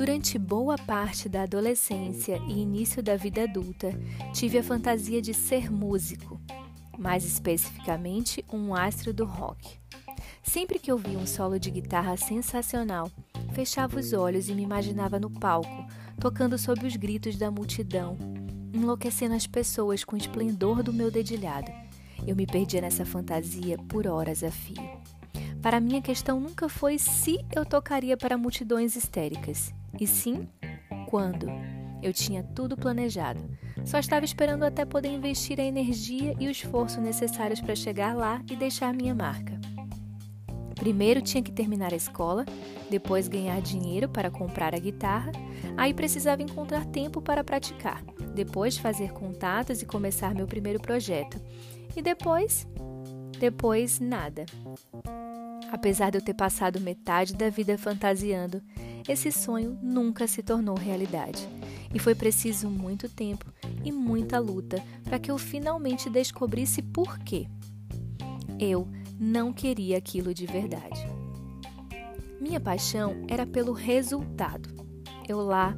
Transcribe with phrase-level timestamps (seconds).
[0.00, 3.90] Durante boa parte da adolescência e início da vida adulta,
[4.32, 6.40] tive a fantasia de ser músico,
[6.98, 9.78] mais especificamente um astro do rock.
[10.42, 13.10] Sempre que ouvia um solo de guitarra sensacional,
[13.52, 15.86] fechava os olhos e me imaginava no palco,
[16.18, 18.16] tocando sob os gritos da multidão,
[18.72, 21.70] enlouquecendo as pessoas com o esplendor do meu dedilhado.
[22.26, 24.99] Eu me perdia nessa fantasia por horas a fio.
[25.62, 30.48] Para mim, a questão nunca foi se eu tocaria para multidões histéricas, e sim
[31.06, 31.46] quando.
[32.02, 33.40] Eu tinha tudo planejado.
[33.84, 38.42] Só estava esperando até poder investir a energia e o esforço necessários para chegar lá
[38.50, 39.60] e deixar minha marca.
[40.74, 42.46] Primeiro tinha que terminar a escola,
[42.88, 45.30] depois ganhar dinheiro para comprar a guitarra,
[45.76, 48.02] aí precisava encontrar tempo para praticar,
[48.34, 51.38] depois fazer contatos e começar meu primeiro projeto.
[51.94, 52.66] E depois,
[53.38, 54.46] depois nada.
[55.72, 58.60] Apesar de eu ter passado metade da vida fantasiando,
[59.08, 61.48] esse sonho nunca se tornou realidade.
[61.92, 63.46] E foi preciso muito tempo
[63.84, 67.46] e muita luta para que eu finalmente descobrisse por quê.
[68.58, 68.86] Eu
[69.18, 71.06] não queria aquilo de verdade.
[72.40, 74.68] Minha paixão era pelo resultado.
[75.28, 75.74] Eu lá,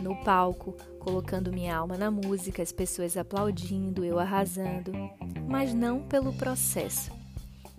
[0.00, 4.92] no palco, colocando minha alma na música, as pessoas aplaudindo, eu arrasando,
[5.48, 7.10] mas não pelo processo.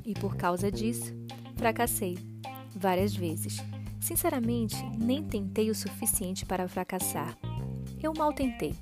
[0.05, 1.13] E por causa disso,
[1.55, 2.17] Fracassei
[2.75, 3.57] várias vezes.
[3.99, 7.37] Sinceramente, nem tentei o suficiente para fracassar.
[8.01, 8.75] Eu mal tentei.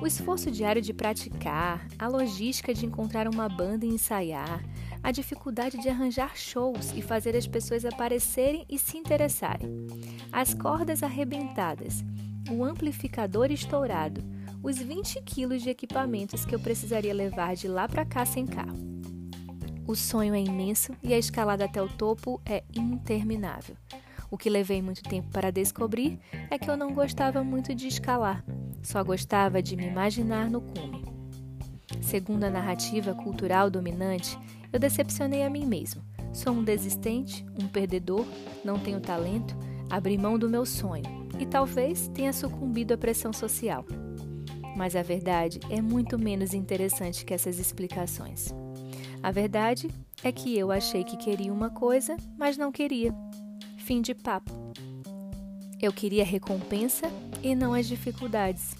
[0.00, 4.62] O esforço diário de praticar, a logística de encontrar uma banda e ensaiar,
[5.02, 9.86] a dificuldade de arranjar shows e fazer as pessoas aparecerem e se interessarem,
[10.32, 12.04] as cordas arrebentadas,
[12.50, 14.22] o amplificador estourado,
[14.62, 18.76] os 20 quilos de equipamentos que eu precisaria levar de lá para cá sem carro.
[19.86, 23.76] O sonho é imenso e a escalada até o topo é interminável.
[24.28, 26.18] O que levei muito tempo para descobrir
[26.50, 28.44] é que eu não gostava muito de escalar,
[28.82, 31.04] só gostava de me imaginar no cume.
[32.02, 34.36] Segundo a narrativa cultural dominante,
[34.72, 36.02] eu decepcionei a mim mesmo.
[36.32, 38.26] Sou um desistente, um perdedor,
[38.64, 39.56] não tenho talento,
[39.88, 41.04] abri mão do meu sonho
[41.38, 43.86] e talvez tenha sucumbido à pressão social.
[44.76, 48.52] Mas a verdade é muito menos interessante que essas explicações.
[49.22, 49.90] A verdade
[50.22, 53.14] é que eu achei que queria uma coisa, mas não queria.
[53.78, 54.50] Fim de papo.
[55.80, 57.10] Eu queria recompensa
[57.42, 58.74] e não as dificuldades.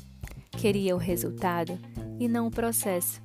[0.50, 1.78] Queria o resultado
[2.18, 3.20] e não o processo.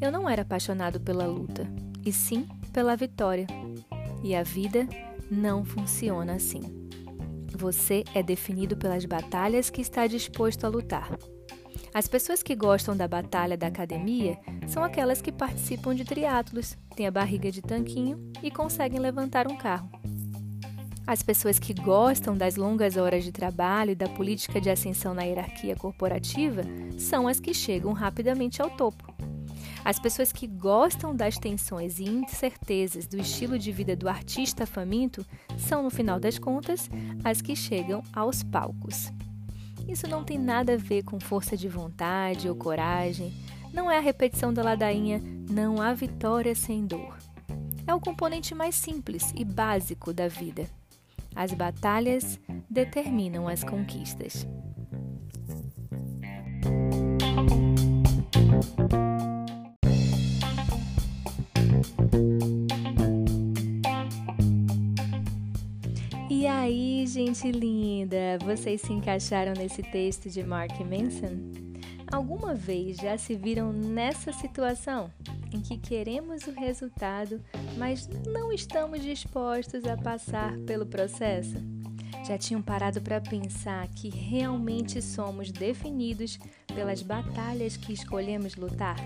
[0.00, 1.66] Eu não era apaixonado pela luta,
[2.04, 3.46] e sim pela vitória.
[4.22, 4.86] E a vida
[5.30, 6.60] não funciona assim.
[7.56, 11.16] Você é definido pelas batalhas que está disposto a lutar.
[11.96, 17.06] As pessoas que gostam da batalha da academia são aquelas que participam de triatlos, têm
[17.06, 19.88] a barriga de tanquinho e conseguem levantar um carro.
[21.06, 25.22] As pessoas que gostam das longas horas de trabalho e da política de ascensão na
[25.22, 26.60] hierarquia corporativa
[26.98, 29.14] são as que chegam rapidamente ao topo.
[29.82, 35.24] As pessoas que gostam das tensões e incertezas do estilo de vida do artista faminto
[35.56, 36.90] são, no final das contas,
[37.24, 39.10] as que chegam aos palcos.
[39.88, 43.32] Isso não tem nada a ver com força de vontade ou coragem.
[43.72, 47.16] Não é a repetição da ladainha não há vitória sem dor.
[47.86, 50.68] É o componente mais simples e básico da vida.
[51.34, 52.38] As batalhas
[52.68, 54.46] determinam as conquistas.
[66.44, 68.36] Aí, gente linda!
[68.44, 71.38] Vocês se encaixaram nesse texto de Mark Manson?
[72.12, 75.10] Alguma vez já se viram nessa situação
[75.52, 77.40] em que queremos o resultado,
[77.78, 81.56] mas não estamos dispostos a passar pelo processo?
[82.26, 86.38] Já tinham parado para pensar que realmente somos definidos
[86.74, 88.96] pelas batalhas que escolhemos lutar?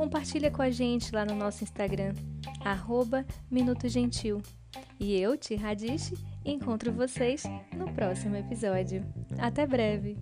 [0.00, 2.14] Compartilha com a gente lá no nosso Instagram,
[2.64, 4.40] arroba Minuto Gentil.
[4.98, 7.42] E eu, Ti Radish, encontro vocês
[7.76, 9.04] no próximo episódio.
[9.38, 10.16] Até breve!